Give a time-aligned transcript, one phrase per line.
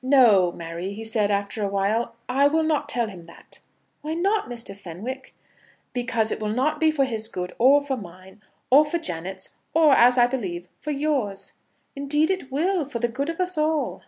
[0.00, 3.60] "No, Mary," he said, after a while; "I will not tell him that."
[4.00, 4.74] "Why not, Mr.
[4.74, 5.34] Fenwick?"
[5.92, 9.92] "Because it will not be for his good, or for mine, or for Janet's, or,
[9.92, 11.52] as I believe, for yours."
[11.94, 14.00] "Indeed, it will, for the good of us all."